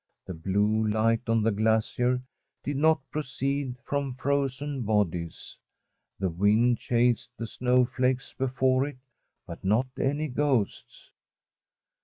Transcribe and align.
The 0.25 0.33
blue 0.33 0.87
light 0.87 1.29
on 1.29 1.43
the 1.43 1.51
glacier 1.51 2.23
did 2.63 2.75
not 2.75 3.07
proceed 3.11 3.75
from 3.83 4.15
frozen 4.15 4.81
bodies; 4.81 5.55
the 6.17 6.27
wind 6.31 6.79
chased 6.79 7.29
the 7.37 7.45
snowflakes 7.45 8.33
before 8.33 8.87
it, 8.87 8.97
but 9.45 9.63
not 9.63 9.85
any 9.99 10.27
ghosts. 10.27 11.11